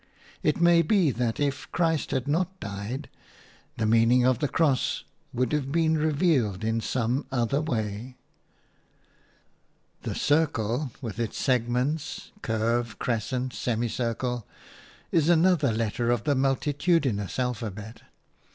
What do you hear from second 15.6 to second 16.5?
letter of the